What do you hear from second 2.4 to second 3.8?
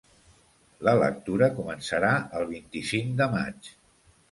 el vint-i-cinc de maig.